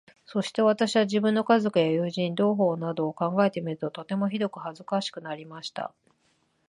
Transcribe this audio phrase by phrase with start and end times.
[0.25, 5.93] そして私は、自分の家族や友人、同胞などを考えてみると、とてもひどく恥かしくなりました。